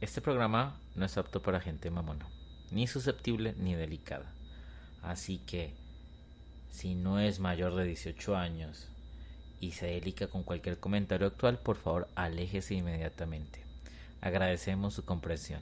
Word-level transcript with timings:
Este 0.00 0.22
programa 0.22 0.80
no 0.94 1.04
es 1.04 1.18
apto 1.18 1.42
para 1.42 1.60
gente 1.60 1.90
mamona, 1.90 2.26
ni 2.70 2.86
susceptible 2.86 3.54
ni 3.58 3.74
delicada. 3.74 4.32
Así 5.02 5.36
que, 5.36 5.74
si 6.70 6.94
no 6.94 7.20
es 7.20 7.38
mayor 7.38 7.74
de 7.74 7.84
18 7.84 8.34
años 8.34 8.88
y 9.60 9.72
se 9.72 9.86
delica 9.86 10.28
con 10.28 10.42
cualquier 10.42 10.78
comentario 10.80 11.26
actual, 11.26 11.58
por 11.58 11.76
favor 11.76 12.08
aléjese 12.14 12.76
inmediatamente. 12.76 13.62
Agradecemos 14.22 14.94
su 14.94 15.04
comprensión. 15.04 15.60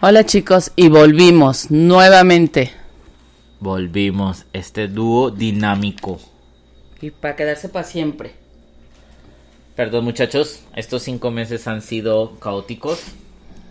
Hola 0.00 0.24
chicos, 0.24 0.72
y 0.76 0.88
volvimos 0.88 1.70
nuevamente. 1.70 2.72
Volvimos, 3.60 4.44
este 4.52 4.88
dúo 4.88 5.30
dinámico. 5.30 6.20
Y 7.00 7.10
para 7.10 7.36
quedarse 7.36 7.68
para 7.68 7.84
siempre. 7.86 8.34
Perdón 9.74 10.04
muchachos, 10.04 10.60
estos 10.74 11.02
cinco 11.02 11.30
meses 11.30 11.66
han 11.66 11.82
sido 11.82 12.38
caóticos. 12.38 13.00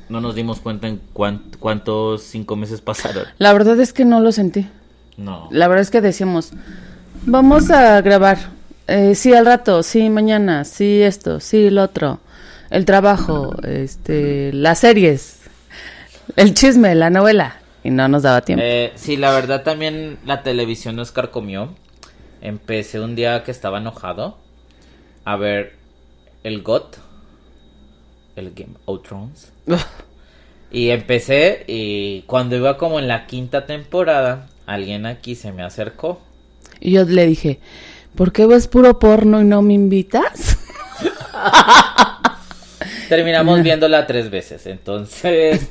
No 0.09 0.21
nos 0.21 0.35
dimos 0.35 0.59
cuenta 0.59 0.87
en 0.87 1.01
cuán- 1.13 1.43
cuántos 1.59 2.23
cinco 2.23 2.55
meses 2.55 2.81
pasaron. 2.81 3.25
La 3.39 3.53
verdad 3.53 3.79
es 3.79 3.93
que 3.93 4.05
no 4.05 4.19
lo 4.19 4.31
sentí. 4.31 4.67
No. 5.17 5.47
La 5.51 5.67
verdad 5.67 5.81
es 5.81 5.91
que 5.91 6.01
decíamos, 6.01 6.51
vamos 7.25 7.71
a 7.71 8.01
grabar. 8.01 8.37
Eh, 8.87 9.15
sí, 9.15 9.33
al 9.33 9.47
rato, 9.47 9.81
sí, 9.81 10.09
mañana, 10.11 10.63
sí, 10.63 11.01
esto, 11.01 11.39
sí, 11.39 11.69
lo 11.71 11.83
otro. 11.83 12.19
El 12.69 12.85
trabajo, 12.85 13.55
este, 13.63 14.51
las 14.53 14.79
series, 14.79 15.39
el 16.35 16.53
chisme, 16.53 16.95
la 16.95 17.09
novela. 17.09 17.59
Y 17.83 17.91
no 17.91 18.07
nos 18.07 18.23
daba 18.23 18.41
tiempo. 18.41 18.63
Eh, 18.65 18.91
sí, 18.95 19.15
la 19.15 19.31
verdad 19.31 19.63
también 19.63 20.17
la 20.25 20.43
televisión 20.43 20.95
nos 20.95 21.11
carcomió. 21.11 21.75
Empecé 22.41 22.99
un 22.99 23.15
día 23.15 23.43
que 23.43 23.51
estaba 23.51 23.77
enojado 23.77 24.37
a 25.23 25.35
ver 25.35 25.73
el 26.43 26.63
GOT, 26.63 26.97
el 28.35 28.53
Game 28.53 28.73
of 28.85 29.03
Thrones. 29.03 29.51
Y 30.71 30.89
empecé 30.89 31.63
y 31.67 32.23
cuando 32.23 32.57
iba 32.57 32.77
como 32.77 32.99
en 32.99 33.07
la 33.07 33.27
quinta 33.27 33.65
temporada, 33.65 34.49
alguien 34.65 35.05
aquí 35.05 35.35
se 35.35 35.53
me 35.53 35.63
acercó. 35.63 36.19
Y 36.81 36.91
yo 36.91 37.05
le 37.05 37.27
dije, 37.27 37.61
¿por 38.13 38.33
qué 38.33 38.45
ves 38.45 38.67
puro 38.67 38.99
porno 38.99 39.39
y 39.39 39.45
no 39.45 39.61
me 39.61 39.73
invitas? 39.73 40.57
Terminamos 43.09 43.59
viéndola 43.63 44.05
tres 44.05 44.29
veces, 44.29 44.65
entonces 44.65 45.69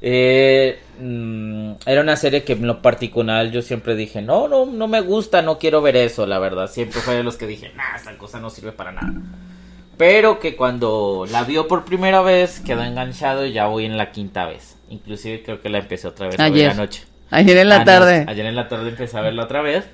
eh, 0.00 0.78
mm, 1.00 1.72
era 1.86 2.00
una 2.00 2.16
serie 2.16 2.44
que 2.44 2.52
en 2.54 2.66
lo 2.66 2.80
particular 2.82 3.50
yo 3.50 3.62
siempre 3.62 3.94
dije, 3.96 4.22
no, 4.22 4.48
no, 4.48 4.66
no 4.66 4.88
me 4.88 5.00
gusta, 5.00 5.42
no 5.42 5.58
quiero 5.58 5.82
ver 5.82 5.96
eso, 5.96 6.26
la 6.26 6.38
verdad, 6.38 6.68
siempre 6.70 7.00
fue 7.00 7.14
de 7.16 7.22
los 7.22 7.36
que 7.36 7.46
dije, 7.46 7.72
nah, 7.76 7.96
esta 7.96 8.16
cosa 8.18 8.38
no 8.40 8.50
sirve 8.50 8.72
para 8.72 8.92
nada. 8.92 9.12
Pero 9.96 10.38
que 10.38 10.54
cuando 10.54 11.26
la 11.30 11.42
vio 11.42 11.66
por 11.66 11.84
primera 11.84 12.22
vez 12.22 12.60
quedó 12.60 12.84
enganchado 12.84 13.44
y 13.44 13.52
ya 13.52 13.66
voy 13.66 13.84
en 13.84 13.96
la 13.98 14.12
quinta 14.12 14.46
vez. 14.46 14.76
Inclusive 14.90 15.42
creo 15.42 15.60
que 15.60 15.68
la 15.68 15.78
empecé 15.78 16.06
otra 16.06 16.28
vez 16.28 16.38
Ayer. 16.38 16.70
anoche. 16.70 17.02
Ayer 17.30 17.56
en 17.58 17.68
la 17.68 17.76
Ah, 17.76 17.78
no, 17.80 17.84
tarde. 17.84 18.24
ayer 18.28 18.46
en 18.46 18.54
la 18.56 18.68
tarde 18.68 18.90
empecé 18.90 19.18
a 19.18 19.22
verla 19.22 19.42
otra 19.44 19.60
vez 19.60 19.84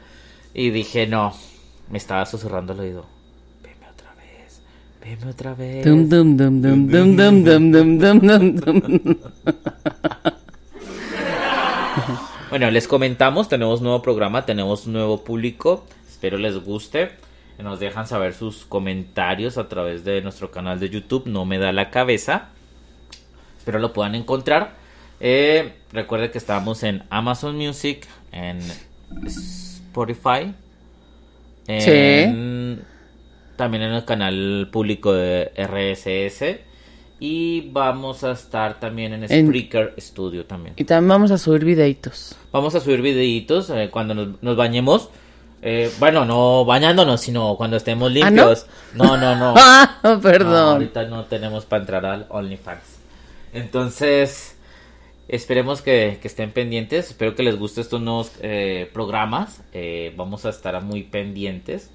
y 0.53 0.71
dije, 0.71 1.07
no, 1.07 1.35
me 1.89 1.97
estaba 1.99 2.27
susurrando 2.27 2.75
el 2.75 2.81
oído. 2.81 3.07
Veme 5.05 5.31
otra 5.31 5.55
vez. 5.55 5.85
Dum, 5.85 6.09
dum, 6.09 6.37
dum, 6.37 6.63
dum, 6.63 6.89
dum, 6.89 7.17
dum, 7.17 7.45
dum, 7.45 7.71
dum, 7.73 7.99
dum, 7.99 8.19
dum, 8.21 8.57
dum. 8.57 9.17
Bueno, 12.51 12.71
les 12.71 12.87
comentamos, 12.87 13.49
tenemos 13.49 13.81
nuevo 13.83 14.01
programa, 14.01 14.47
tenemos 14.47 14.87
nuevo 14.87 15.25
público, 15.25 15.85
espero 16.09 16.39
les 16.39 16.57
guste. 16.63 17.11
Nos 17.59 17.81
dejan 17.81 18.07
saber 18.07 18.33
sus 18.33 18.65
comentarios 18.65 19.59
a 19.59 19.69
través 19.69 20.05
de 20.05 20.21
nuestro 20.23 20.53
canal 20.53 20.79
de 20.79 20.89
YouTube, 20.89 21.27
no 21.27 21.45
me 21.47 21.59
da 21.59 21.73
la 21.73 21.91
cabeza. 21.91 22.51
Espero 23.59 23.81
lo 23.81 23.93
puedan 23.93 24.15
encontrar. 24.15 24.75
Eh, 25.19 25.73
recuerde 25.93 26.31
que 26.31 26.39
estamos 26.39 26.85
en 26.85 27.03
Amazon 27.11 27.57
Music, 27.57 28.07
en 28.31 28.59
Spotify, 29.27 30.55
en- 31.67 31.81
también 33.57 33.83
en 33.85 33.93
el 33.93 34.05
canal 34.05 34.69
público 34.73 35.13
de 35.13 35.53
RSS. 35.57 36.61
Y 37.21 37.71
vamos 37.71 38.25
a 38.25 38.33
estar 38.33 38.81
también 38.81 39.13
en 39.15 39.25
En- 39.31 39.47
Spreaker 39.47 39.95
Studio 39.99 40.45
también. 40.47 40.75
Y 40.77 40.85
también 40.85 41.09
vamos 41.09 41.31
a 41.31 41.39
subir 41.39 41.65
videitos. 41.65 42.37
Vamos 42.53 42.75
a 42.75 42.81
subir 42.81 43.01
videitos 43.03 43.71
eh, 43.71 43.89
cuando 43.91 44.15
nos, 44.15 44.43
nos 44.43 44.57
bañemos. 44.57 45.09
Eh, 45.63 45.91
bueno, 45.99 46.25
no 46.27 46.65
bañándonos, 46.67 47.21
sino 47.23 47.57
cuando 47.57 47.77
estemos 47.79 48.11
¿Ah, 48.11 48.31
no? 48.31 48.37
limpios. 48.43 48.67
no? 48.95 49.17
no, 49.17 49.35
no, 49.37 49.55
Ah, 49.57 49.99
No, 50.03 50.21
perdón. 50.21 50.75
ahorita 50.75 51.05
no 51.05 51.25
tenemos 51.25 51.65
para 51.65 51.81
entrar 51.83 52.05
al 52.05 52.27
OnlyFans. 52.29 52.83
Entonces, 53.55 54.57
esperemos 55.29 55.81
que, 55.81 56.19
que 56.21 56.29
estén 56.29 56.51
pendientes. 56.51 57.11
Espero 57.11 57.35
que 57.35 57.43
les 57.45 57.57
guste 57.59 57.81
estos 57.81 58.01
nuevos 58.03 58.33
eh, 58.43 58.91
programas. 58.93 59.63
Eh, 59.73 60.13
vamos 60.17 60.45
a 60.45 60.51
estar 60.51 60.83
muy 60.83 61.05
pendientes. 61.05 61.91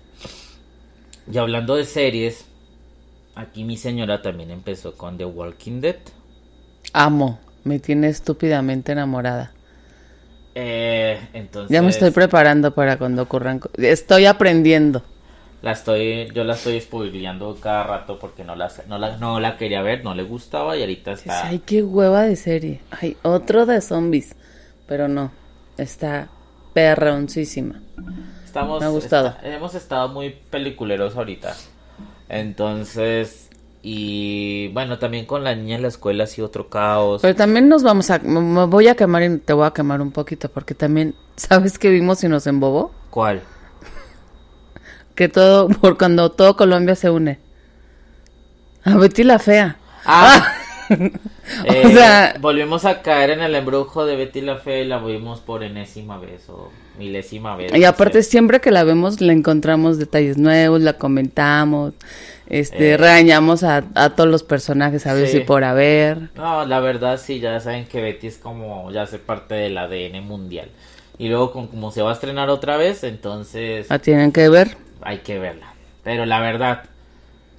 Y 1.32 1.38
hablando 1.38 1.76
de 1.76 1.86
series, 1.86 2.46
aquí 3.36 3.64
mi 3.64 3.78
señora 3.78 4.22
también 4.22 4.52
empezó 4.52 4.96
con 4.96 5.18
The 5.18 5.26
Walking 5.26 5.82
Dead. 5.82 5.98
Amo. 6.94 7.40
Me 7.64 7.80
tiene 7.80 8.08
estúpidamente 8.08 8.94
enamorada. 8.94 9.52
Eh, 10.56 11.20
entonces, 11.34 11.72
Ya 11.72 11.82
me 11.82 11.90
estoy 11.90 12.12
preparando 12.12 12.74
para 12.74 12.98
cuando 12.98 13.22
ocurran. 13.22 13.62
Estoy 13.78 14.26
aprendiendo. 14.26 15.04
La 15.62 15.74
estoy, 15.74 16.32
yo 16.34 16.46
la 16.46 16.54
estoy 16.54 16.80
spoileando 16.80 17.58
cada 17.60 17.84
rato 17.84 18.18
porque 18.18 18.46
no 18.46 18.56
la, 18.56 18.72
no 18.88 18.98
la, 18.98 19.18
no 19.18 19.40
la 19.42 19.58
quería 19.58 19.82
ver, 19.82 20.06
no 20.06 20.16
le 20.16 20.24
gustaba 20.24 20.78
y 20.78 20.82
ahorita 20.82 21.12
está. 21.12 21.48
Ay, 21.48 21.60
qué 21.60 21.84
hueva 21.84 22.24
de 22.24 22.38
serie. 22.38 22.80
Ay, 22.92 23.18
otro 23.24 23.66
de 23.66 23.82
zombies. 23.82 24.36
Pero 24.88 25.08
no. 25.08 25.32
Está 25.78 26.30
perroncísima. 26.74 27.82
Estamos, 28.50 28.80
me 28.80 28.88
ha 28.88 28.90
gustado. 28.90 29.28
está- 29.30 29.48
hemos 29.48 29.76
estado 29.76 30.08
muy 30.10 30.32
peliculeros 30.32 31.16
ahorita. 31.16 31.56
Entonces, 32.30 33.48
y 33.84 34.70
bueno, 34.70 34.98
también 34.98 35.26
con 35.28 35.44
la 35.44 35.54
niña 35.56 35.76
en 35.76 35.84
la 35.84 35.88
escuela 35.88 36.24
ha 36.24 36.28
sido 36.28 36.48
otro 36.48 36.68
caos. 36.68 37.22
Pero 37.22 37.36
también 37.36 37.70
nos 37.70 37.84
vamos 37.84 38.10
a. 38.10 38.18
Me 38.20 38.40
me 38.42 38.66
voy 38.66 38.88
a 38.88 38.96
quemar 38.96 39.22
y 39.24 39.38
te 39.38 39.54
voy 39.54 39.68
a 39.68 39.72
quemar 39.72 40.02
un 40.02 40.12
poquito. 40.12 40.50
Porque 40.50 40.74
también. 40.74 41.14
¿Sabes 41.36 41.78
qué 41.78 41.90
vimos 41.90 42.24
y 42.24 42.28
nos 42.28 42.48
embobó? 42.48 42.92
¿Cuál? 43.12 43.42
Que 45.16 45.30
todo. 45.30 45.68
Por 45.70 45.98
cuando 45.98 46.32
todo 46.32 46.56
Colombia 46.56 46.96
se 46.96 47.10
une. 47.10 47.40
A 48.84 48.96
Betty 48.98 49.24
la 49.24 49.38
Fea. 49.38 49.78
Ah, 50.06 50.54
O 51.68 51.72
eh, 51.74 51.94
sea- 51.94 52.36
volvimos 52.40 52.86
a 52.86 53.02
caer 53.02 53.32
en 53.32 53.42
el 53.42 53.56
embrujo 53.56 54.06
de 54.06 54.16
Betty 54.16 54.42
la 54.42 54.58
Fe 54.58 54.84
y 54.84 54.86
la 54.88 55.00
vimos 55.00 55.40
por 55.40 55.64
enésima 55.64 56.18
vez 56.20 56.48
o 56.50 56.72
milésima 56.98 57.56
vez. 57.56 57.74
Y 57.76 57.84
aparte 57.86 58.22
sé. 58.24 58.30
siempre 58.32 58.60
que 58.60 58.72
la 58.72 58.84
vemos 58.84 59.22
le 59.22 59.34
encontramos 59.34 59.98
detalles 59.98 60.38
nuevos, 60.38 60.82
la 60.82 60.94
comentamos, 60.94 61.94
este, 62.48 62.92
Eh. 62.92 62.98
regañamos 62.98 63.64
a, 63.64 63.84
a 63.96 64.10
todos 64.12 64.30
los 64.30 64.44
personajes 64.44 65.06
a 65.08 65.14
ver 65.14 65.28
Sí. 65.28 65.40
si 65.40 65.44
por 65.44 65.64
haber. 65.64 66.30
No, 66.36 66.66
la 66.66 66.80
verdad 66.80 67.20
sí, 67.24 67.40
ya 67.40 67.60
saben 67.60 67.86
que 67.86 68.02
Betty 68.02 68.28
es 68.28 68.38
como, 68.38 68.92
ya 68.92 69.04
hace 69.04 69.18
parte 69.20 69.56
del 69.56 69.78
ADN 69.78 70.22
mundial. 70.22 70.70
Y 71.18 71.28
luego 71.28 71.52
con- 71.52 71.68
como 71.68 71.92
se 71.92 72.02
va 72.02 72.12
a 72.12 72.14
estrenar 72.14 72.50
otra 72.50 72.78
vez, 72.78 73.04
entonces 73.04 73.90
La 73.90 74.00
tienen 74.00 74.32
que 74.32 74.48
ver. 74.50 74.78
hay 75.02 75.20
que 75.20 75.38
verla. 75.40 75.74
Pero 76.04 76.26
la 76.26 76.40
verdad, 76.40 76.84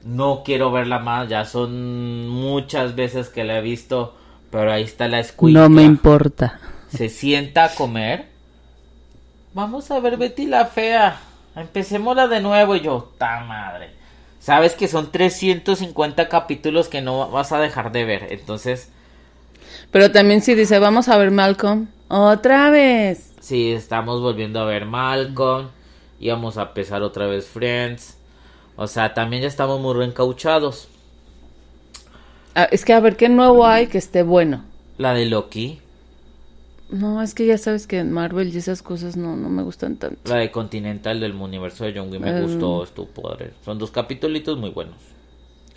no 0.04 0.42
quiero 0.44 0.70
verla 0.72 0.98
más, 0.98 1.28
ya 1.28 1.44
son 1.44 2.28
muchas 2.28 2.94
veces 2.94 3.28
que 3.28 3.44
la 3.44 3.58
he 3.58 3.62
visto, 3.62 4.14
pero 4.50 4.72
ahí 4.72 4.82
está 4.82 5.08
la 5.08 5.20
escuela. 5.20 5.60
No 5.60 5.68
me 5.68 5.82
importa. 5.82 6.58
Se 6.88 7.08
sienta 7.08 7.64
a 7.64 7.74
comer. 7.74 8.26
Vamos 9.52 9.90
a 9.90 10.00
ver 10.00 10.16
Betty 10.16 10.46
la 10.46 10.66
fea. 10.66 11.20
Empecémosla 11.56 12.28
de 12.28 12.40
nuevo 12.40 12.76
y 12.76 12.80
yo, 12.80 13.12
ta 13.18 13.40
madre. 13.40 13.90
Sabes 14.38 14.74
que 14.74 14.88
son 14.88 15.12
350 15.12 16.28
capítulos 16.28 16.88
que 16.88 17.02
no 17.02 17.30
vas 17.30 17.52
a 17.52 17.60
dejar 17.60 17.92
de 17.92 18.04
ver, 18.06 18.28
entonces 18.30 18.88
Pero 19.90 20.10
también 20.12 20.40
si 20.40 20.54
dice, 20.54 20.78
vamos 20.78 21.08
a 21.08 21.18
ver 21.18 21.30
Malcolm, 21.30 21.88
otra 22.08 22.70
vez. 22.70 23.32
Sí, 23.40 23.72
estamos 23.72 24.20
volviendo 24.20 24.60
a 24.60 24.64
ver 24.64 24.86
Malcolm. 24.86 25.68
Íbamos 26.20 26.56
a 26.56 26.62
empezar 26.62 27.02
otra 27.02 27.26
vez 27.26 27.46
Friends. 27.46 28.16
O 28.82 28.86
sea, 28.86 29.12
también 29.12 29.42
ya 29.42 29.48
estamos 29.48 29.78
muy 29.78 29.92
reencauchados. 29.92 30.88
Ah, 32.54 32.64
es 32.64 32.86
que 32.86 32.94
a 32.94 33.00
ver, 33.00 33.14
¿qué 33.14 33.28
nuevo 33.28 33.66
hay 33.66 33.88
que 33.88 33.98
esté 33.98 34.22
bueno? 34.22 34.64
La 34.96 35.12
de 35.12 35.26
Loki. 35.26 35.80
No, 36.88 37.20
es 37.20 37.34
que 37.34 37.44
ya 37.44 37.58
sabes 37.58 37.86
que 37.86 37.98
en 37.98 38.10
Marvel 38.10 38.48
y 38.54 38.56
esas 38.56 38.80
cosas 38.80 39.18
no, 39.18 39.36
no 39.36 39.50
me 39.50 39.62
gustan 39.62 39.96
tanto. 39.96 40.18
La 40.24 40.36
de 40.36 40.50
Continental 40.50 41.20
del 41.20 41.34
universo 41.34 41.84
de 41.84 41.92
Young 41.92 42.18
me 42.18 42.30
Eh. 42.30 42.40
gustó, 42.40 42.82
estuvo. 42.82 43.36
Son 43.62 43.78
dos 43.78 43.90
capítulos 43.90 44.56
muy 44.56 44.70
buenos. 44.70 44.96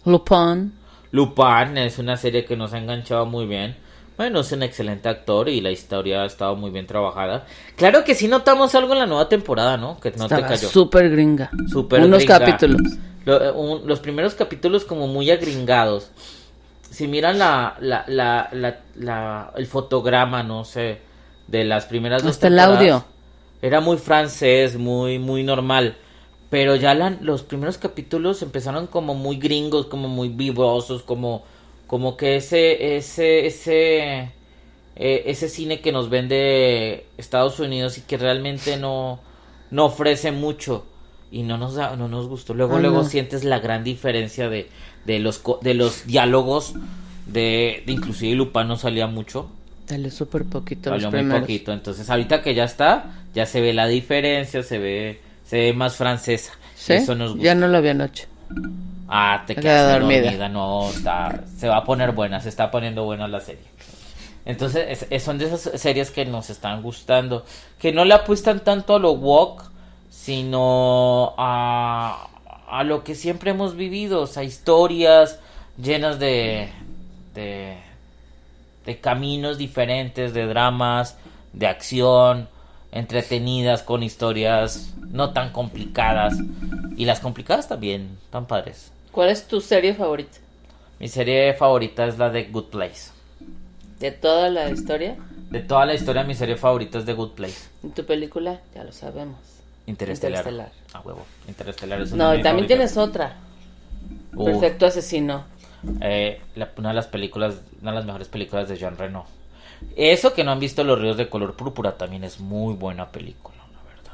Lupin. 0.05 0.71
Lupin 1.11 1.77
es 1.77 1.99
una 1.99 2.15
serie 2.15 2.45
que 2.45 2.55
nos 2.55 2.71
ha 2.73 2.77
enganchado 2.77 3.25
muy 3.25 3.45
bien. 3.47 3.75
Bueno, 4.17 4.41
es 4.41 4.51
un 4.51 4.61
excelente 4.63 5.09
actor 5.09 5.49
y 5.49 5.59
la 5.59 5.71
historia 5.71 6.21
ha 6.21 6.25
estado 6.25 6.55
muy 6.55 6.69
bien 6.69 6.85
trabajada. 6.85 7.45
Claro 7.75 8.03
que 8.03 8.13
sí 8.13 8.27
notamos 8.27 8.75
algo 8.75 8.93
en 8.93 8.99
la 8.99 9.05
nueva 9.07 9.27
temporada, 9.27 9.75
¿no? 9.77 9.99
Que 9.99 10.11
no 10.11 10.27
te 10.27 10.41
cayó. 10.41 10.69
súper 10.69 11.09
gringa. 11.09 11.49
Súper 11.71 12.01
Unos 12.01 12.19
gringa. 12.19 12.39
capítulos. 12.39 12.81
Lo- 13.25 13.43
eh, 13.43 13.51
un- 13.51 13.87
los 13.87 13.99
primeros 13.99 14.35
capítulos 14.35 14.85
como 14.85 15.07
muy 15.07 15.31
agringados. 15.31 16.11
Si 16.91 17.07
miran 17.07 17.39
la, 17.39 17.75
la, 17.79 18.03
la, 18.07 18.49
la, 18.51 18.81
la- 18.95 19.51
el 19.55 19.65
fotograma, 19.65 20.43
no 20.43 20.63
sé, 20.63 20.99
de 21.47 21.63
las 21.63 21.85
primeras 21.85 22.21
dos 22.21 22.31
Hasta 22.33 22.47
el 22.47 22.53
temporadas, 22.55 22.79
audio. 22.79 23.05
Era 23.63 23.79
muy 23.81 23.97
francés, 23.97 24.77
muy, 24.77 25.17
muy 25.17 25.41
normal. 25.43 25.95
Pero 26.51 26.75
ya 26.75 26.93
la- 26.93 27.17
los 27.21 27.41
primeros 27.41 27.79
capítulos 27.79 28.43
empezaron 28.43 28.85
como 28.85 29.15
muy 29.15 29.37
gringos, 29.37 29.87
como 29.87 30.07
muy 30.07 30.29
vibrosos, 30.29 31.01
como, 31.01 31.45
como 31.93 32.17
que 32.17 32.37
ese, 32.37 32.97
ese, 32.97 33.45
ese, 33.45 33.99
eh, 34.95 35.23
ese 35.27 35.47
cine 35.47 35.79
que 35.79 35.91
nos 35.91 36.09
vende 36.09 37.05
Estados 37.19 37.59
Unidos 37.59 37.99
y 37.99 38.01
que 38.01 38.17
realmente 38.17 38.77
no, 38.77 39.19
no 39.69 39.85
ofrece 39.85 40.31
mucho 40.31 40.87
y 41.31 41.43
no 41.43 41.59
nos 41.59 41.75
da- 41.75 41.95
no 41.95 42.07
nos 42.07 42.27
gustó. 42.27 42.55
Luego, 42.55 42.77
Ay, 42.77 42.81
luego 42.81 43.03
no. 43.03 43.03
sientes 43.03 43.43
la 43.43 43.59
gran 43.59 43.83
diferencia 43.83 44.49
de, 44.49 44.69
de 45.05 45.19
los 45.19 45.39
de 45.61 45.75
los 45.75 46.07
diálogos 46.07 46.73
de, 47.27 47.83
de 47.85 47.91
inclusive 47.93 48.33
Lupano 48.33 48.75
salía 48.75 49.05
mucho. 49.05 49.51
Dale 49.87 50.09
súper 50.09 50.45
poquito 50.45 50.89
Salió 50.89 51.11
muy 51.11 51.19
primeros. 51.19 51.41
poquito. 51.41 51.73
Entonces, 51.73 52.09
ahorita 52.09 52.41
que 52.41 52.55
ya 52.55 52.63
está, 52.63 53.23
ya 53.35 53.45
se 53.45 53.61
ve 53.61 53.71
la 53.71 53.85
diferencia, 53.85 54.63
se 54.63 54.79
ve, 54.79 55.19
se 55.45 55.57
ve 55.57 55.73
más 55.73 55.95
francesa. 55.95 56.53
¿Sí? 56.73 56.93
Eso 56.93 57.13
nos 57.13 57.33
gusta. 57.33 57.43
Ya 57.45 57.53
no 57.53 57.67
lo 57.67 57.83
vi 57.83 57.89
anoche. 57.89 58.25
Ah, 59.15 59.43
te 59.45 59.53
quedé 59.55 59.91
dormida. 59.91 60.21
dormida. 60.23 60.49
No, 60.49 60.89
está, 60.89 61.43
se 61.55 61.67
va 61.67 61.77
a 61.77 61.83
poner 61.83 62.13
buena, 62.13 62.39
se 62.39 62.49
está 62.49 62.71
poniendo 62.71 63.03
buena 63.03 63.27
la 63.27 63.39
serie. 63.41 63.65
Entonces, 64.45 64.85
es- 64.89 65.07
es- 65.09 65.23
son 65.23 65.37
de 65.37 65.45
esas 65.45 65.79
series 65.79 66.09
que 66.09 66.25
nos 66.25 66.49
están 66.49 66.81
gustando. 66.81 67.45
Que 67.79 67.91
no 67.93 68.05
le 68.05 68.13
apuestan 68.15 68.61
tanto 68.61 68.95
a 68.95 68.99
lo 68.99 69.11
walk, 69.11 69.69
sino 70.09 71.33
a, 71.37 72.27
a 72.67 72.83
lo 72.83 73.03
que 73.03 73.13
siempre 73.15 73.51
hemos 73.51 73.75
vivido. 73.75 74.21
O 74.21 74.27
sea, 74.27 74.43
historias 74.43 75.39
llenas 75.77 76.17
de, 76.19 76.69
de, 77.35 77.77
de 78.85 78.99
caminos 78.99 79.57
diferentes, 79.59 80.33
de 80.33 80.47
dramas, 80.47 81.17
de 81.53 81.67
acción, 81.67 82.49
entretenidas, 82.91 83.83
con 83.83 84.01
historias 84.01 84.93
no 85.11 85.33
tan 85.33 85.51
complicadas. 85.51 86.33
Y 86.97 87.05
las 87.05 87.19
complicadas 87.19 87.67
también, 87.67 88.17
tan 88.31 88.45
padres. 88.47 88.91
¿Cuál 89.13 89.29
es 89.29 89.47
tu 89.47 89.61
serie 89.61 89.93
favorita? 89.93 90.39
Mi 90.99 91.07
serie 91.07 91.53
favorita 91.53 92.05
es 92.07 92.17
la 92.17 92.29
de 92.29 92.45
Good 92.45 92.65
Place. 92.65 93.11
¿De 93.99 94.11
toda 94.11 94.49
la 94.49 94.69
historia? 94.69 95.15
De 95.51 95.59
toda 95.61 95.85
la 95.85 95.93
historia, 95.93 96.23
mi 96.23 96.33
serie 96.33 96.57
favorita 96.57 96.97
es 96.97 97.05
The 97.05 97.13
Good 97.13 97.31
Place. 97.33 97.69
¿Y 97.83 97.89
tu 97.89 98.05
película? 98.05 98.59
Ya 98.73 98.83
lo 98.83 98.91
sabemos. 98.91 99.37
Interestelar. 99.85 100.39
Interestelar. 100.47 100.71
A 100.93 100.99
huevo. 101.01 101.25
Interestelar 101.47 102.01
es 102.01 102.11
una 102.11 102.25
No, 102.33 102.35
y 102.35 102.41
también 102.41 102.67
tienes 102.67 102.97
otra. 102.97 103.37
Uh, 104.35 104.45
Perfecto 104.45 104.87
asesino. 104.87 105.45
eh, 106.01 106.41
la- 106.55 106.71
una 106.77 106.89
de 106.89 106.95
las 106.95 107.07
películas, 107.07 107.61
una 107.81 107.91
de 107.91 107.97
las 107.97 108.05
mejores 108.05 108.27
películas 108.29 108.67
de 108.67 108.77
Jean 108.77 108.97
Reno. 108.97 109.25
Eso 109.95 110.33
que 110.33 110.43
no 110.43 110.51
han 110.51 110.59
visto 110.59 110.83
Los 110.83 110.99
Ríos 110.99 111.17
de 111.17 111.29
Color 111.29 111.55
Púrpura 111.55 111.97
también 111.97 112.23
es 112.23 112.39
muy 112.39 112.73
buena 112.73 113.11
película, 113.11 113.57
la 113.57 113.83
verdad. 113.93 114.13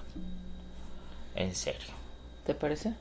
En 1.36 1.56
serio, 1.56 1.88
¿Te 2.45 2.54
parece? 2.56 2.94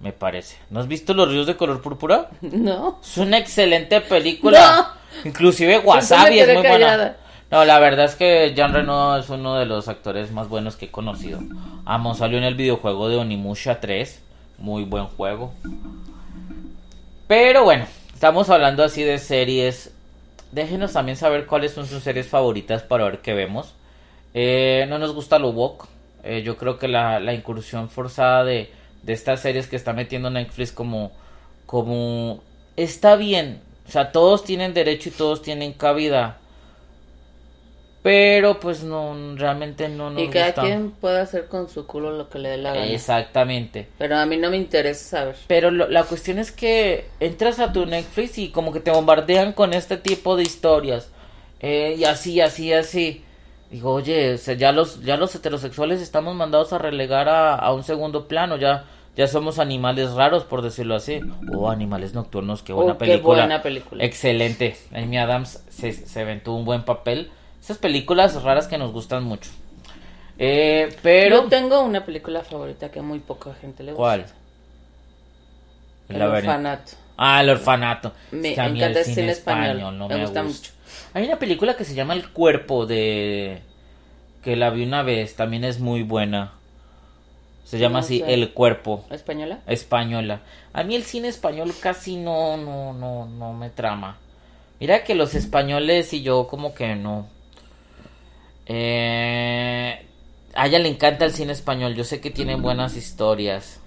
Me 0.00 0.12
parece. 0.12 0.56
¿No 0.70 0.80
has 0.80 0.88
visto 0.88 1.14
Los 1.14 1.28
Ríos 1.28 1.46
de 1.46 1.56
Color 1.56 1.82
Púrpura? 1.82 2.30
No. 2.40 2.98
Es 3.02 3.16
una 3.18 3.38
excelente 3.38 4.00
película. 4.00 4.94
Inclusive 5.24 5.78
Wasabi 5.80 6.40
es 6.40 6.52
muy 6.54 6.62
callada. 6.62 6.96
buena. 6.96 7.16
No, 7.50 7.64
la 7.64 7.78
verdad 7.80 8.04
es 8.06 8.14
que 8.14 8.52
Jean 8.54 8.72
Reno 8.72 9.16
es 9.16 9.28
uno 9.28 9.56
de 9.56 9.66
los 9.66 9.88
actores 9.88 10.30
más 10.30 10.48
buenos 10.48 10.76
que 10.76 10.86
he 10.86 10.90
conocido. 10.90 11.40
Amo, 11.84 12.14
salió 12.14 12.38
en 12.38 12.44
el 12.44 12.54
videojuego 12.54 13.08
de 13.08 13.16
Onimusha 13.16 13.80
3. 13.80 14.22
Muy 14.58 14.84
buen 14.84 15.06
juego. 15.06 15.52
Pero 17.26 17.64
bueno, 17.64 17.86
estamos 18.14 18.50
hablando 18.50 18.84
así 18.84 19.02
de 19.02 19.18
series. 19.18 19.92
Déjenos 20.52 20.92
también 20.92 21.16
saber 21.16 21.46
cuáles 21.46 21.72
son 21.72 21.86
sus 21.86 22.02
series 22.04 22.28
favoritas 22.28 22.82
para 22.82 23.04
ver 23.04 23.18
qué 23.18 23.34
vemos. 23.34 23.74
Eh, 24.32 24.86
no 24.88 24.98
nos 24.98 25.12
gusta 25.12 25.38
lo 25.40 25.50
woke. 25.50 25.88
Eh, 26.22 26.42
yo 26.44 26.56
creo 26.56 26.78
que 26.78 26.86
la, 26.86 27.18
la 27.18 27.32
incursión 27.34 27.88
forzada 27.88 28.44
de, 28.44 28.70
de 29.02 29.12
estas 29.12 29.40
series 29.40 29.66
que 29.66 29.76
está 29.76 29.92
metiendo 29.92 30.30
Netflix 30.30 30.72
como, 30.72 31.12
como 31.66 32.42
está 32.76 33.16
bien. 33.16 33.60
O 33.88 33.90
sea, 33.90 34.12
todos 34.12 34.44
tienen 34.44 34.74
derecho 34.74 35.08
y 35.08 35.12
todos 35.12 35.42
tienen 35.42 35.72
cabida. 35.72 36.38
Pero 38.02 38.60
pues 38.60 38.82
no, 38.82 39.14
realmente 39.36 39.88
no 39.90 40.10
nos 40.10 40.22
y 40.22 40.28
cada 40.28 40.46
gusta. 40.46 40.62
quien 40.62 40.90
puede 40.92 41.20
hacer 41.20 41.48
con 41.48 41.68
su 41.68 41.86
culo 41.86 42.12
lo 42.12 42.30
que 42.30 42.38
le 42.38 42.48
dé 42.48 42.56
la 42.56 42.72
gana. 42.72 42.86
Exactamente. 42.86 43.88
Pero 43.98 44.16
a 44.16 44.24
mí 44.24 44.38
no 44.38 44.48
me 44.48 44.56
interesa 44.56 45.04
saber. 45.18 45.36
Pero 45.46 45.70
lo- 45.70 45.88
la 45.88 46.04
cuestión 46.04 46.38
es 46.38 46.50
que 46.50 47.08
entras 47.20 47.58
a 47.60 47.72
tu 47.74 47.84
Netflix 47.84 48.38
y 48.38 48.48
como 48.50 48.72
que 48.72 48.80
te 48.80 48.90
bombardean 48.90 49.52
con 49.52 49.74
este 49.74 49.98
tipo 49.98 50.36
de 50.36 50.44
historias. 50.44 51.10
Eh, 51.60 51.96
y 51.98 52.04
así, 52.04 52.40
así, 52.40 52.72
así. 52.72 53.22
Digo, 53.70 53.92
oye, 53.92 54.34
o 54.34 54.38
sea, 54.38 54.54
ya 54.54 54.72
los, 54.72 55.02
ya 55.02 55.16
los 55.16 55.34
heterosexuales 55.34 56.00
estamos 56.00 56.34
mandados 56.34 56.72
a 56.72 56.78
relegar 56.78 57.28
a, 57.28 57.54
a 57.54 57.72
un 57.72 57.84
segundo 57.84 58.26
plano. 58.26 58.56
Ya, 58.56 58.84
ya 59.16 59.28
somos 59.28 59.58
animales 59.60 60.12
raros, 60.12 60.44
por 60.44 60.62
decirlo 60.62 60.96
así. 60.96 61.20
O 61.52 61.70
animales 61.70 62.12
nocturnos, 62.14 62.62
qué 62.62 62.72
buena 62.72 62.94
Oh, 62.94 62.98
qué 62.98 63.06
película. 63.06 63.38
buena 63.42 63.62
película. 63.62 64.04
Excelente. 64.04 64.76
Amy 64.92 65.18
Adams 65.18 65.62
se, 65.68 65.92
se 65.92 66.20
aventó 66.20 66.52
un 66.52 66.64
buen 66.64 66.84
papel. 66.84 67.30
Esas 67.62 67.78
películas 67.78 68.42
raras 68.42 68.66
que 68.66 68.78
nos 68.78 68.90
gustan 68.92 69.22
mucho. 69.24 69.50
Eh, 70.38 70.88
pero... 71.02 71.42
Yo 71.42 71.48
tengo 71.48 71.80
una 71.82 72.04
película 72.04 72.42
favorita 72.42 72.90
que 72.90 72.98
a 73.00 73.02
muy 73.02 73.20
poca 73.20 73.54
gente 73.54 73.82
le 73.84 73.92
gusta. 73.92 73.96
¿Cuál? 73.96 74.26
El 76.08 76.22
orfanato. 76.22 76.92
Ah, 77.16 77.40
el 77.42 77.50
orfanato. 77.50 78.12
Me 78.30 78.48
encanta 78.52 78.86
el 78.86 79.04
cine 79.04 79.32
español, 79.32 79.98
no 79.98 80.08
me 80.08 80.16
me, 80.16 80.20
gusta 80.22 80.42
gusta. 80.42 80.42
mucho. 80.42 80.72
Hay 81.14 81.24
una 81.26 81.38
película 81.38 81.76
que 81.76 81.84
se 81.84 81.94
llama 81.94 82.14
El 82.14 82.30
Cuerpo 82.30 82.86
de... 82.86 83.62
que 84.42 84.56
la 84.56 84.70
vi 84.70 84.84
una 84.84 85.02
vez, 85.02 85.36
también 85.36 85.64
es 85.64 85.80
muy 85.80 86.02
buena. 86.02 86.52
Se 87.64 87.78
llama 87.78 88.00
No 88.00 88.04
así 88.04 88.18
sé. 88.18 88.34
El 88.34 88.52
Cuerpo, 88.52 89.04
¿Española? 89.10 89.60
española. 89.66 90.40
A 90.72 90.82
mí 90.82 90.96
el 90.96 91.04
cine 91.04 91.28
español 91.28 91.72
casi 91.80 92.16
no, 92.16 92.56
no, 92.56 92.92
no, 92.92 93.26
no 93.26 93.52
me 93.52 93.70
trama. 93.70 94.18
Mira 94.80 95.04
que 95.04 95.14
los 95.14 95.34
españoles 95.34 96.12
y 96.14 96.22
yo 96.22 96.46
como 96.48 96.74
que 96.74 96.96
no. 96.96 97.28
Eh, 98.66 100.06
a 100.54 100.66
ella 100.66 100.78
le 100.78 100.88
encanta 100.88 101.24
el 101.26 101.32
cine 101.32 101.52
español. 101.52 101.94
Yo 101.94 102.04
sé 102.04 102.20
que 102.20 102.30
tienen 102.30 102.62
buenas 102.62 102.96
historias. 102.96 103.78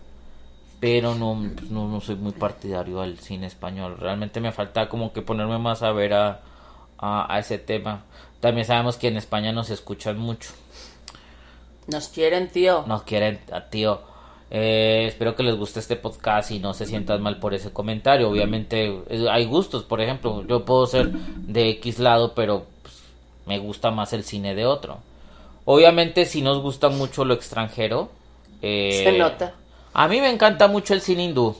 Pero 0.79 1.15
no, 1.15 1.41
pues, 1.55 1.71
no, 1.71 1.87
no 1.87 2.01
soy 2.01 2.15
muy 2.15 2.33
partidario 2.33 3.01
al 3.01 3.17
cine 3.17 3.47
español. 3.47 3.97
Realmente 3.99 4.39
me 4.39 4.51
falta 4.51 4.89
como 4.89 5.13
que 5.13 5.21
ponerme 5.21 5.57
más 5.57 5.81
a 5.81 5.91
ver 5.93 6.13
a, 6.13 6.41
a, 7.03 7.33
a 7.33 7.39
ese 7.39 7.57
tema. 7.57 8.03
También 8.39 8.65
sabemos 8.65 8.97
que 8.97 9.07
en 9.07 9.17
España 9.17 9.51
nos 9.51 9.69
escuchan 9.69 10.17
mucho. 10.17 10.51
Nos 11.87 12.07
quieren, 12.07 12.49
tío. 12.49 12.83
Nos 12.87 13.03
quieren, 13.03 13.39
tío. 13.69 14.01
Eh, 14.51 15.05
espero 15.07 15.35
que 15.35 15.43
les 15.43 15.55
guste 15.55 15.79
este 15.79 15.95
podcast 15.95 16.51
y 16.51 16.59
no 16.59 16.73
se 16.73 16.85
sientan 16.85 17.21
mal 17.21 17.39
por 17.39 17.53
ese 17.53 17.71
comentario. 17.71 18.29
Obviamente 18.29 19.01
hay 19.31 19.45
gustos, 19.45 19.83
por 19.83 19.99
ejemplo, 19.99 20.45
yo 20.47 20.63
puedo 20.63 20.85
ser 20.85 21.11
de 21.11 21.69
X 21.69 21.99
lado, 21.99 22.33
pero 22.35 22.65
pues, 22.83 22.95
me 23.47 23.57
gusta 23.59 23.89
más 23.91 24.13
el 24.13 24.23
cine 24.23 24.53
de 24.55 24.65
otro. 24.65 24.99
Obviamente 25.65 26.25
si 26.25 26.41
nos 26.41 26.61
gusta 26.61 26.89
mucho 26.89 27.25
lo 27.25 27.33
extranjero. 27.33 28.11
eh, 28.61 29.01
Se 29.03 29.17
nota. 29.17 29.55
A 29.93 30.07
mí 30.07 30.21
me 30.21 30.29
encanta 30.29 30.67
mucho 30.67 30.93
el 30.93 31.01
cine 31.01 31.23
hindú. 31.23 31.55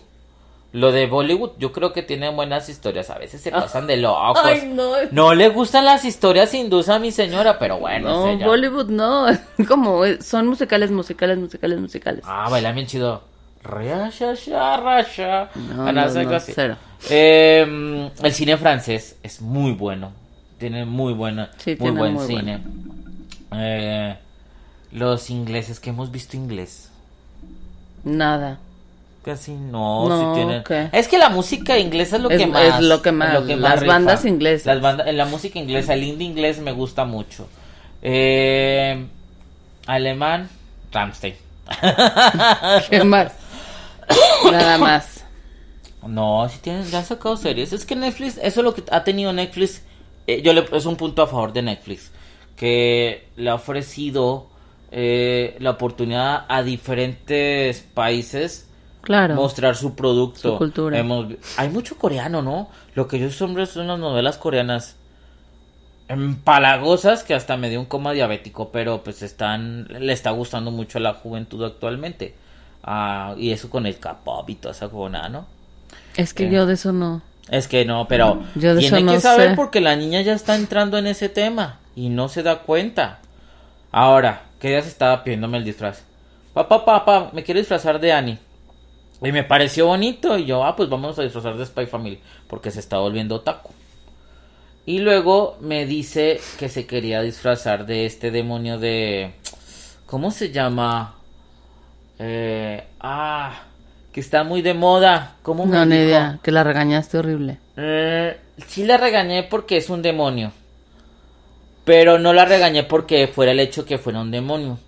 Lo 0.74 0.92
de 0.92 1.06
Bollywood, 1.06 1.52
yo 1.60 1.72
creo 1.72 1.94
que 1.94 2.02
tiene 2.02 2.30
buenas 2.30 2.68
historias. 2.68 3.12
A 3.12 3.20
veces 3.20 3.42
se 3.42 3.52
pasan 3.52 3.86
de 3.86 3.98
locos. 3.98 4.42
Ay, 4.44 4.68
no. 4.74 4.92
No 5.12 5.36
le 5.36 5.50
gustan 5.50 5.86
las 5.86 6.04
historias 6.04 6.52
hindús 6.54 6.90
a 6.90 6.98
mi 6.98 7.12
señora, 7.12 7.60
pero 7.60 7.78
bueno. 7.78 8.10
No, 8.10 8.28
es 8.28 8.36
ella. 8.38 8.48
Bollywood 8.48 8.88
no. 8.90 9.28
Como 9.68 10.04
eh, 10.04 10.20
son 10.22 10.48
musicales, 10.48 10.90
musicales, 10.90 11.38
musicales, 11.38 11.80
musicales. 11.80 12.24
Ah, 12.28 12.48
bailan 12.50 12.74
bien 12.74 12.88
chido. 12.88 13.22
Rasha, 13.62 14.36
sha, 14.36 14.78
rasha. 14.78 15.50
No, 15.56 15.88
Ah, 15.88 15.92
no, 15.92 16.06
no, 16.24 16.40
cero. 16.40 16.76
Eh, 17.10 18.10
el 18.24 18.34
cine 18.34 18.58
francés 18.58 19.16
es 19.22 19.42
muy 19.42 19.74
bueno. 19.74 20.12
Tiene 20.58 20.86
muy 20.86 21.14
buena, 21.14 21.52
Sí, 21.58 21.76
muy 21.80 21.92
buen 21.92 22.14
muy 22.16 22.26
cine. 22.26 22.64
Eh, 23.52 24.16
los 24.92 25.30
ingleses 25.30 25.80
que 25.80 25.92
hemos 25.92 26.10
visto 26.10 26.36
inglés. 26.36 26.90
Nada. 28.04 28.60
Casi 29.24 29.54
no, 29.54 30.10
No, 30.10 30.36
sí 30.36 30.40
tienen. 30.42 30.90
Es 30.92 31.08
que 31.08 31.18
la 31.18 31.30
música 31.30 31.78
inglesa 31.80 32.18
es 32.18 32.22
lo 32.22 32.30
Es- 32.30 32.38
que 32.40 32.48
más. 32.48 32.80
es 32.80 32.82
lo 32.82 33.02
que 33.02 33.12
más, 33.14 33.46
las 33.46 33.80
rifa. 33.80 33.94
bandas 33.94 34.26
inglesas. 34.26 34.66
Las 34.66 34.82
bandas, 34.82 35.08
en 35.08 35.18
la 35.18 35.26
música 35.26 35.60
inglesa, 35.60 35.94
el 35.94 36.04
indie 36.04 36.28
inglés 36.28 36.60
me 36.60 36.74
gusta 36.74 37.06
mucho. 37.06 37.48
Eh, 38.02 39.06
alemán, 39.88 40.50
Rammstein. 40.92 41.36
¿Qué 42.90 43.04
más? 43.04 43.32
Nada 44.52 44.78
más. 44.78 45.24
No, 46.06 46.48
si 46.50 46.60
tienen, 46.60 46.84
ya 46.92 47.00
han 47.00 47.06
sacado 47.06 47.38
series. 47.38 47.72
Es 47.72 47.86
que 47.86 47.96
Netflix, 47.96 48.38
eso 48.42 48.60
es 48.60 48.64
lo 48.66 48.74
que 48.74 48.84
ha 48.92 49.04
tenido 49.06 49.32
Netflix 49.32 49.84
eh, 50.28 50.42
yo 50.42 50.54
le, 50.54 50.66
es 50.72 50.86
un 50.86 50.96
punto 50.96 51.22
a 51.22 51.28
favor 51.28 51.52
de 51.54 51.62
Netflix, 51.62 52.12
que 52.56 53.28
le 53.36 53.50
ha 53.50 53.56
ofrecido 53.56 54.48
eh, 54.92 55.56
la 55.60 55.72
oportunidad 55.72 56.46
a 56.48 56.64
diferentes 56.64 57.82
países 57.94 58.68
Claro. 59.04 59.36
mostrar 59.36 59.76
su 59.76 59.94
producto. 59.96 60.54
Su 60.54 60.58
cultura. 60.58 60.98
Hemos- 60.98 61.28
hay 61.58 61.70
mucho 61.70 61.98
coreano, 61.98 62.42
¿no? 62.42 62.70
Lo 62.96 63.08
que 63.08 63.20
yo 63.20 63.30
sombro 63.30 63.66
son 63.66 63.88
las 63.88 64.00
novelas 64.00 64.38
coreanas 64.38 64.96
empalagosas 66.08 67.24
que 67.24 67.34
hasta 67.34 67.58
me 67.58 67.70
dio 67.70 67.80
un 67.80 67.86
coma 67.86 68.12
diabético, 68.14 68.70
pero 68.72 69.04
pues 69.04 69.22
están, 69.22 69.88
le 70.00 70.14
está 70.14 70.32
gustando 70.32 70.72
mucho 70.72 70.98
a 70.98 71.02
la 71.02 71.14
juventud 71.14 71.64
actualmente. 71.64 72.36
Ah, 72.84 73.36
y 73.38 73.52
eso 73.52 73.70
con 73.70 73.86
el 73.86 73.98
K-pop 73.98 74.50
y 74.50 74.56
toda 74.56 74.74
esa 74.74 74.90
cobonada, 74.90 75.30
¿no? 75.30 75.46
Es 76.16 76.34
que 76.34 76.48
Eh. 76.48 76.52
yo 76.52 76.66
de 76.66 76.74
eso 76.74 76.92
no. 76.92 77.22
Es 77.50 77.68
que 77.68 77.86
no, 77.86 78.08
pero 78.08 78.42
Yo 78.56 78.74
de 78.76 78.82
tiene 78.82 78.98
eso 78.98 79.06
no 79.06 79.14
que 79.14 79.20
saber 79.22 79.50
sé. 79.52 79.56
porque 79.56 79.82
la 79.82 79.96
niña 79.96 80.22
ya 80.22 80.34
está 80.34 80.56
entrando 80.56 80.98
en 80.98 81.08
ese 81.08 81.30
tema 81.30 81.80
y 81.96 82.10
no 82.10 82.28
se 82.30 82.44
da 82.44 82.60
cuenta. 82.60 83.20
Ahora, 83.92 84.44
que 84.60 84.70
ella 84.74 84.82
se 84.82 84.90
estaba 84.90 85.24
pidiéndome 85.24 85.58
el 85.58 85.64
disfraz. 85.64 86.04
Papá, 86.54 86.84
papá, 86.86 87.30
me 87.34 87.44
quiero 87.44 87.60
disfrazar 87.60 88.00
de 88.00 88.12
Annie. 88.14 88.40
Y 89.24 89.32
me 89.32 89.44
pareció 89.44 89.88
bonito 89.88 90.38
y 90.38 90.46
yo, 90.46 90.64
ah, 90.66 90.76
pues 90.76 90.90
vamos 90.90 91.18
a 91.18 91.24
disfrazar 91.24 91.56
de 91.58 91.66
Spy 91.66 91.86
Family 91.86 92.20
porque 92.48 92.72
se 92.72 92.80
está 92.80 92.98
volviendo 92.98 93.36
otaku. 93.36 93.72
Y 94.86 95.00
luego 95.00 95.58
me 95.62 95.86
dice 95.86 96.42
que 96.60 96.68
se 96.68 96.86
quería 96.86 97.22
disfrazar 97.22 97.86
de 97.86 98.06
este 98.06 98.32
demonio 98.32 98.78
de... 98.80 99.34
¿Cómo 100.06 100.30
se 100.30 100.52
llama? 100.52 101.16
Eh, 102.20 102.84
ah, 103.00 103.64
que 104.12 104.20
está 104.20 104.44
muy 104.44 104.62
de 104.62 104.74
moda. 104.74 105.38
¿Cómo 105.42 105.66
me 105.66 105.78
No, 105.78 105.86
ni 105.86 105.96
dijo? 105.96 106.08
idea. 106.10 106.40
Que 106.44 106.52
la 106.52 106.66
regañaste 106.66 107.18
horrible. 107.18 107.60
Eh, 107.78 108.38
sí 108.68 108.84
la 108.84 108.98
regañé 108.98 109.44
porque 109.44 109.78
es 109.78 109.90
un 109.90 110.02
demonio. 110.02 110.52
Pero 111.86 112.20
no 112.20 112.34
la 112.34 112.44
regañé 112.46 112.84
porque 112.84 113.28
fuera 113.28 113.54
el 113.54 113.60
hecho 113.62 113.86
que 113.86 113.98
fuera 113.98 114.20
un 114.20 114.32
demonio. 114.32 114.80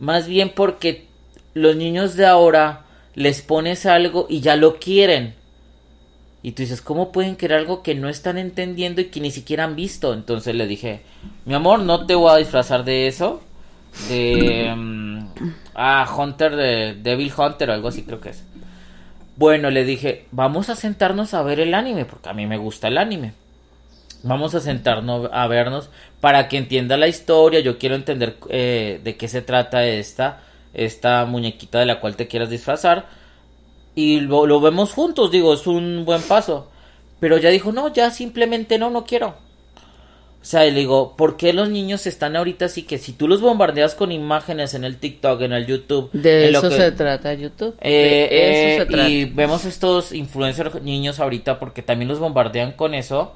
Más 0.00 0.26
bien 0.26 0.50
porque 0.54 1.06
los 1.54 1.76
niños 1.76 2.16
de 2.16 2.26
ahora 2.26 2.84
les 3.14 3.42
pones 3.42 3.86
algo 3.86 4.26
y 4.28 4.40
ya 4.40 4.56
lo 4.56 4.78
quieren. 4.78 5.34
Y 6.42 6.52
tú 6.52 6.62
dices, 6.62 6.80
¿cómo 6.80 7.12
pueden 7.12 7.36
querer 7.36 7.58
algo 7.58 7.82
que 7.82 7.94
no 7.94 8.08
están 8.08 8.38
entendiendo 8.38 9.00
y 9.00 9.06
que 9.06 9.20
ni 9.20 9.30
siquiera 9.30 9.64
han 9.64 9.76
visto? 9.76 10.14
Entonces 10.14 10.54
le 10.54 10.66
dije, 10.66 11.02
mi 11.44 11.54
amor, 11.54 11.80
no 11.80 12.06
te 12.06 12.14
voy 12.14 12.32
a 12.32 12.36
disfrazar 12.36 12.84
de 12.84 13.06
eso. 13.06 13.42
De... 14.08 14.72
mm, 14.74 15.18
ah, 15.74 16.08
Hunter, 16.16 16.56
de 16.56 16.94
Devil 16.94 17.32
Hunter 17.36 17.70
o 17.70 17.72
algo 17.74 17.88
así 17.88 18.04
creo 18.04 18.20
que 18.20 18.30
es. 18.30 18.44
Bueno, 19.36 19.70
le 19.70 19.84
dije, 19.84 20.26
vamos 20.32 20.68
a 20.68 20.76
sentarnos 20.76 21.34
a 21.34 21.42
ver 21.42 21.60
el 21.60 21.74
anime, 21.74 22.04
porque 22.04 22.28
a 22.28 22.34
mí 22.34 22.46
me 22.46 22.58
gusta 22.58 22.88
el 22.88 22.98
anime. 22.98 23.32
Vamos 24.22 24.54
a 24.54 24.60
sentarnos 24.60 25.30
a 25.32 25.46
vernos 25.46 25.88
para 26.20 26.48
que 26.48 26.58
entienda 26.58 26.96
la 26.98 27.08
historia. 27.08 27.60
Yo 27.60 27.78
quiero 27.78 27.94
entender 27.94 28.36
eh, 28.50 29.00
de 29.02 29.16
qué 29.16 29.28
se 29.28 29.40
trata 29.40 29.86
esta, 29.86 30.42
esta 30.74 31.24
muñequita 31.24 31.78
de 31.80 31.86
la 31.86 32.00
cual 32.00 32.16
te 32.16 32.28
quieras 32.28 32.50
disfrazar. 32.50 33.06
Y 33.94 34.20
lo, 34.20 34.46
lo 34.46 34.60
vemos 34.60 34.92
juntos, 34.92 35.30
digo, 35.30 35.52
es 35.54 35.66
un 35.66 36.04
buen 36.04 36.22
paso. 36.22 36.70
Pero 37.18 37.36
ya 37.38 37.50
dijo, 37.50 37.72
no, 37.72 37.92
ya 37.92 38.10
simplemente 38.10 38.78
no, 38.78 38.88
no 38.90 39.04
quiero. 39.04 39.34
O 40.40 40.44
sea, 40.44 40.66
y 40.66 40.70
le 40.70 40.80
digo, 40.80 41.16
¿por 41.18 41.36
qué 41.36 41.52
los 41.52 41.68
niños 41.68 42.06
están 42.06 42.34
ahorita 42.34 42.64
así 42.64 42.84
que 42.84 42.96
si 42.96 43.12
tú 43.12 43.28
los 43.28 43.42
bombardeas 43.42 43.94
con 43.94 44.10
imágenes 44.10 44.72
en 44.72 44.84
el 44.84 44.96
TikTok, 44.96 45.42
en 45.42 45.52
el 45.52 45.66
YouTube, 45.66 46.08
De 46.12 46.46
en 46.46 46.52
lo 46.54 46.60
eso 46.60 46.70
que- 46.70 46.76
se 46.76 46.92
trata 46.92 47.34
YouTube. 47.34 47.76
eh, 47.82 48.26
de 48.30 48.50
eso 48.50 48.68
eh, 48.68 48.76
se 48.78 48.86
trata. 48.86 49.08
y 49.10 49.24
vemos 49.26 49.66
estos 49.66 50.12
influencers 50.12 50.80
niños 50.82 51.20
ahorita 51.20 51.58
porque 51.58 51.82
también 51.82 52.08
los 52.08 52.20
bombardean 52.20 52.72
con 52.72 52.94
eso. 52.94 53.34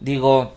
Digo, 0.00 0.54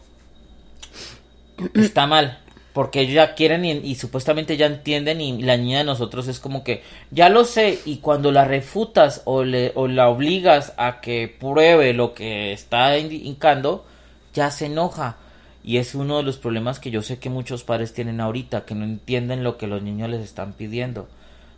está 1.76 2.08
mal. 2.08 2.40
Porque 2.74 3.02
ellos 3.02 3.16
ya 3.16 3.36
quieren 3.36 3.66
y, 3.66 3.96
supuestamente 3.96 4.56
ya 4.56 4.66
entienden 4.66 5.20
y 5.20 5.42
la 5.42 5.58
niña 5.58 5.80
de 5.80 5.84
nosotros 5.84 6.30
es 6.30 6.40
como 6.40 6.64
que 6.64 6.84
ya 7.12 7.28
lo 7.28 7.44
sé 7.44 7.80
y 7.86 7.98
cuando 7.98 8.32
la 8.32 8.46
refutas 8.46 9.24
o, 9.26 9.44
le, 9.44 9.74
o 9.76 9.90
la 9.90 10.08
obligas 10.08 10.74
a 10.78 11.02
que 11.02 11.28
pruebe 11.28 11.94
lo 11.94 12.14
que 12.14 12.54
está 12.54 12.98
indi- 12.98 13.24
indicando, 13.26 13.86
ya 14.34 14.52
se 14.52 14.68
enoja. 14.68 15.18
Y 15.64 15.78
es 15.78 15.96
uno 15.96 16.18
de 16.18 16.24
los 16.24 16.38
problemas 16.38 16.80
que 16.80 16.92
yo 16.92 17.02
sé 17.02 17.20
que 17.20 17.30
muchos 17.30 17.64
padres 17.64 17.94
tienen 17.94 18.22
ahorita, 18.22 18.66
que 18.66 18.74
no 18.74 18.86
entienden 18.86 19.44
lo 19.44 19.58
que 19.58 19.68
los 19.68 19.84
niños 19.84 20.10
les 20.10 20.22
están 20.22 20.54
pidiendo, 20.54 21.08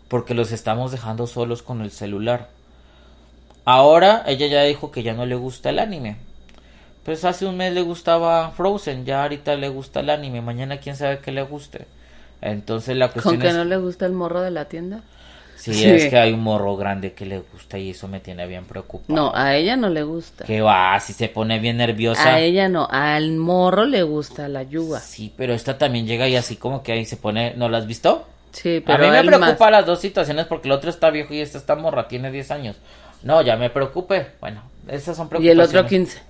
porque 0.07 0.33
los 0.33 0.51
estamos 0.51 0.91
dejando 0.91 1.27
solos 1.27 1.61
con 1.61 1.81
el 1.81 1.91
celular. 1.91 2.49
Ahora 3.65 4.23
ella 4.27 4.47
ya 4.47 4.63
dijo 4.63 4.91
que 4.91 5.03
ya 5.03 5.13
no 5.13 5.25
le 5.25 5.35
gusta 5.35 5.69
el 5.69 5.79
anime. 5.79 6.17
Pues 7.03 7.25
hace 7.25 7.45
un 7.45 7.57
mes 7.57 7.73
le 7.73 7.81
gustaba 7.81 8.51
Frozen, 8.51 9.05
ya 9.05 9.23
ahorita 9.23 9.55
le 9.55 9.67
gusta 9.69 9.99
el 9.99 10.09
anime, 10.09 10.41
mañana 10.41 10.77
quién 10.77 10.95
sabe 10.95 11.19
qué 11.19 11.31
le 11.31 11.41
guste. 11.43 11.85
Entonces 12.41 12.95
la 12.95 13.09
cuestión 13.09 13.35
¿Con 13.35 13.41
que 13.41 13.49
es... 13.49 13.55
no 13.55 13.65
le 13.65 13.77
gusta 13.77 14.05
el 14.05 14.13
morro 14.13 14.41
de 14.41 14.51
la 14.51 14.65
tienda? 14.65 15.01
Sí, 15.55 15.73
Sí. 15.73 15.85
es 15.85 16.09
que 16.09 16.17
hay 16.17 16.33
un 16.33 16.41
morro 16.41 16.75
grande 16.75 17.13
que 17.13 17.25
le 17.25 17.39
gusta 17.39 17.77
y 17.77 17.91
eso 17.91 18.07
me 18.09 18.19
tiene 18.19 18.45
bien 18.47 18.65
preocupado. 18.65 19.13
No, 19.13 19.31
a 19.33 19.55
ella 19.55 19.77
no 19.77 19.89
le 19.89 20.03
gusta. 20.03 20.43
Que 20.45 20.61
va, 20.61 20.99
si 20.99 21.13
se 21.13 21.29
pone 21.29 21.59
bien 21.59 21.77
nerviosa. 21.77 22.33
A 22.35 22.39
ella 22.39 22.67
no, 22.67 22.87
al 22.91 23.31
morro 23.33 23.85
le 23.85 24.03
gusta 24.03 24.47
la 24.49 24.63
yuga. 24.63 24.99
Sí, 24.99 25.31
pero 25.37 25.53
esta 25.53 25.77
también 25.77 26.05
llega 26.05 26.27
y 26.27 26.35
así 26.35 26.57
como 26.57 26.83
que 26.83 26.91
ahí 26.91 27.05
se 27.05 27.15
pone... 27.17 27.53
¿No 27.55 27.69
la 27.69 27.77
has 27.77 27.87
visto? 27.87 28.27
Sí, 28.51 28.77
a 28.77 28.85
pero 28.85 29.05
mí 29.05 29.09
me 29.11 29.23
preocupa 29.23 29.65
más. 29.65 29.71
las 29.71 29.85
dos 29.85 29.99
situaciones 30.01 30.45
porque 30.47 30.67
el 30.67 30.73
otro 30.73 30.89
está 30.89 31.09
viejo 31.09 31.33
y 31.33 31.39
esta 31.39 31.57
está 31.57 31.75
morra, 31.75 32.07
tiene 32.09 32.29
10 32.29 32.51
años. 32.51 32.75
No, 33.23 33.41
ya 33.41 33.55
me 33.55 33.69
preocupe. 33.69 34.27
Bueno, 34.41 34.61
esas 34.87 35.15
son 35.15 35.27
Y 35.27 35.29
preocupaciones. 35.29 35.69
el 35.73 35.77
otro 35.79 35.89
15. 35.89 36.21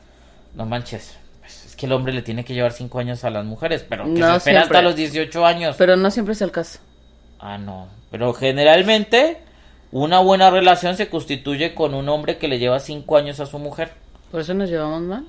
No 0.56 0.66
manches. 0.66 1.18
Pues, 1.40 1.66
es 1.66 1.76
que 1.76 1.86
el 1.88 1.92
hombre 1.94 2.14
le 2.14 2.22
tiene 2.22 2.46
que 2.46 2.54
llevar 2.54 2.72
5 2.74 3.00
años 3.00 3.24
a 3.24 3.30
las 3.30 3.46
mujeres, 3.46 3.86
pero 3.88 4.04
que 4.06 4.12
No 4.12 4.32
se 4.32 4.38
espera 4.38 4.60
siempre. 4.62 4.78
hasta 4.78 4.82
los 4.82 4.96
18 4.96 5.46
años. 5.46 5.76
Pero 5.78 5.96
no 5.96 6.12
siempre 6.12 6.34
es 6.34 6.42
el 6.42 6.52
caso. 6.52 6.80
Ah, 7.40 7.58
no. 7.58 7.88
Pero 8.12 8.34
generalmente 8.34 9.40
una 9.92 10.20
buena 10.20 10.50
relación 10.50 10.96
se 10.96 11.10
constituye 11.10 11.74
con 11.76 11.94
un 11.94 12.08
hombre 12.10 12.38
que 12.38 12.48
le 12.48 12.60
lleva 12.60 12.80
5 12.80 13.18
años 13.18 13.40
a 13.40 13.46
su 13.46 13.60
mujer. 13.60 13.92
Por 14.32 14.42
eso 14.42 14.54
nos 14.54 14.70
llevamos 14.70 15.02
mal. 15.02 15.26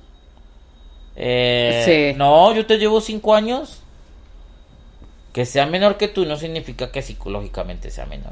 Eh, 1.15 2.11
Sí. 2.13 2.17
No, 2.17 2.53
yo 2.53 2.65
te 2.65 2.77
llevo 2.77 3.01
5 3.01 3.35
años. 3.35 3.81
Que 5.33 5.45
sea 5.45 5.65
menor 5.65 5.97
que 5.97 6.07
tú 6.07 6.25
no 6.25 6.37
significa 6.37 6.91
que 6.91 7.01
psicológicamente 7.01 7.91
sea 7.91 8.05
menor. 8.05 8.31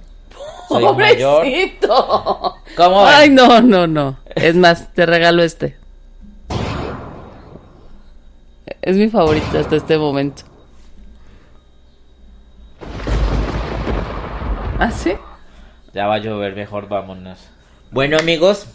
Soy 0.69 0.83
mayor. 0.95 1.45
¿Cómo? 2.77 3.05
Ay, 3.05 3.29
no, 3.29 3.61
no, 3.61 3.87
no. 3.87 4.17
Es 4.35 4.55
más, 4.55 4.93
te 4.93 5.05
regalo 5.05 5.43
este. 5.43 5.75
Es 8.83 8.97
mi 8.97 9.09
favorito 9.09 9.57
hasta 9.57 9.77
este 9.77 9.97
momento. 9.97 10.43
¿Ah, 14.77 14.91
sí? 14.91 15.13
Ya 15.93 16.07
va 16.07 16.15
a 16.15 16.17
llover, 16.17 16.53
mejor 16.53 16.89
vámonos. 16.89 17.39
Bueno 17.91 18.17
amigos, 18.17 18.65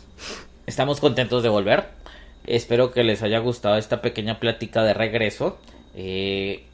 estamos 0.66 1.00
contentos 1.00 1.42
de 1.42 1.50
volver. 1.50 1.88
Espero 2.46 2.90
que 2.92 3.04
les 3.04 3.22
haya 3.22 3.38
gustado 3.40 3.76
esta 3.76 4.00
pequeña 4.00 4.40
plática 4.40 4.82
de 4.82 4.94
regreso. 4.94 5.58
Eh, 5.94 6.64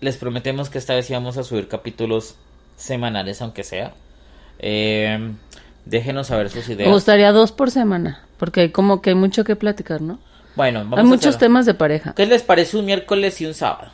les 0.00 0.16
prometemos 0.16 0.70
que 0.70 0.78
esta 0.78 0.94
vez 0.94 1.10
íbamos 1.10 1.38
a 1.38 1.42
subir 1.42 1.66
capítulos 1.66 2.36
semanales, 2.76 3.42
aunque 3.42 3.64
sea. 3.64 3.94
Eh, 4.60 5.32
déjenos 5.86 6.28
saber 6.28 6.50
sus 6.50 6.68
Me 6.68 6.74
ideas. 6.74 6.92
gustaría 6.92 7.32
dos 7.32 7.50
por 7.50 7.72
semana. 7.72 8.24
Porque 8.38 8.60
hay 8.60 8.68
como 8.70 9.02
que 9.02 9.10
hay 9.10 9.16
mucho 9.16 9.42
que 9.42 9.56
platicar, 9.56 10.00
¿no? 10.02 10.20
Bueno, 10.56 10.80
vamos 10.80 10.98
hay 10.98 11.04
muchos 11.04 11.38
temas 11.38 11.66
de 11.66 11.74
pareja. 11.74 12.14
¿Qué 12.14 12.26
les 12.26 12.42
parece 12.42 12.76
un 12.76 12.86
miércoles 12.86 13.40
y 13.40 13.46
un 13.46 13.54
sábado? 13.54 13.90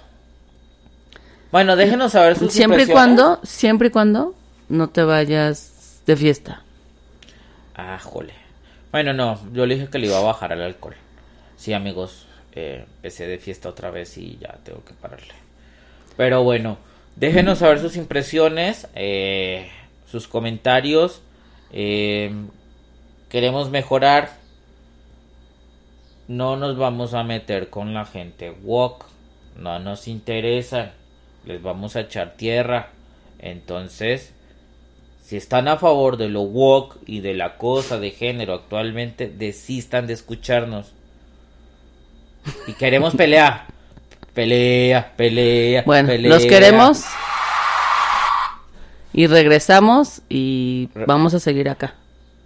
Bueno, 1.52 1.76
déjenos 1.76 2.12
saber 2.12 2.36
sus 2.36 2.52
Siempre 2.52 2.82
y 2.84 2.86
cuando, 2.86 3.40
siempre 3.44 3.88
y 3.88 3.90
cuando 3.90 4.34
no 4.68 4.88
te 4.88 5.02
vayas 5.02 6.02
de 6.06 6.16
fiesta. 6.16 6.62
Ah, 7.74 7.98
jole. 8.02 8.34
Bueno, 8.90 9.12
no, 9.12 9.38
yo 9.52 9.66
le 9.66 9.74
dije 9.74 9.88
que 9.88 9.98
le 9.98 10.06
iba 10.06 10.18
a 10.18 10.22
bajar 10.22 10.52
el 10.52 10.62
alcohol. 10.62 10.94
Sí, 11.56 11.72
amigos, 11.72 12.26
eh, 12.54 12.84
empecé 12.96 13.26
de 13.26 13.38
fiesta 13.38 13.68
otra 13.68 13.90
vez 13.90 14.16
y 14.16 14.38
ya 14.40 14.58
tengo 14.64 14.82
que 14.84 14.94
pararle. 14.94 15.34
Pero 16.16 16.42
bueno, 16.42 16.78
déjenos 17.16 17.58
saber 17.58 17.80
sus 17.80 17.96
impresiones, 17.96 18.88
eh, 18.94 19.70
sus 20.10 20.28
comentarios. 20.28 21.22
eh, 21.72 22.32
queremos 23.28 23.70
mejorar. 23.70 24.30
No 26.28 26.56
nos 26.56 26.76
vamos 26.76 27.14
a 27.14 27.22
meter 27.22 27.70
con 27.70 27.94
la 27.94 28.04
gente 28.04 28.50
walk. 28.62 29.04
No 29.58 29.78
nos 29.78 30.08
interesa. 30.08 30.92
Les 31.44 31.62
vamos 31.62 31.96
a 31.96 32.00
echar 32.00 32.34
tierra. 32.36 32.88
Entonces, 33.38 34.32
si 35.22 35.36
están 35.36 35.68
a 35.68 35.76
favor 35.76 36.16
de 36.16 36.28
lo 36.28 36.42
woke 36.42 36.98
y 37.06 37.20
de 37.20 37.34
la 37.34 37.56
cosa 37.56 37.98
de 37.98 38.10
género 38.10 38.54
actualmente, 38.54 39.28
desistan 39.28 40.06
de 40.06 40.14
escucharnos. 40.14 40.92
Y 42.66 42.72
queremos 42.74 43.14
pelear. 43.14 43.66
Pelea, 44.34 45.12
pelea. 45.16 45.82
Bueno, 45.86 46.08
pelea. 46.08 46.30
los 46.30 46.44
queremos. 46.44 47.04
Y 49.12 49.26
regresamos 49.28 50.20
y 50.28 50.90
vamos 51.06 51.32
a 51.34 51.40
seguir 51.40 51.68
acá. 51.70 51.94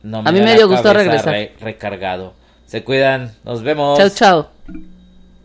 No 0.02 0.18
A 0.18 0.30
mí 0.32 0.40
me 0.40 0.54
dio 0.54 0.68
gusto 0.68 0.92
regresar. 0.92 1.32
re- 1.32 1.54
recargado. 1.60 2.34
Se 2.70 2.84
cuidan. 2.84 3.32
Nos 3.42 3.64
vemos. 3.64 3.98
Chao, 3.98 4.08
chao. 4.10 4.59